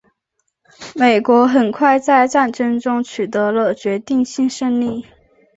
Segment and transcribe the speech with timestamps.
[0.95, 5.05] 美国很快在战争中取得了决定性胜利。